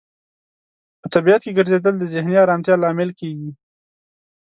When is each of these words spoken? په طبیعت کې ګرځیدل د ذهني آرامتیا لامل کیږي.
په 1.01 1.07
طبیعت 1.15 1.41
کې 1.43 1.55
ګرځیدل 1.57 1.93
د 1.99 2.03
ذهني 2.13 2.35
آرامتیا 2.45 2.75
لامل 2.77 3.09
کیږي. 3.19 3.51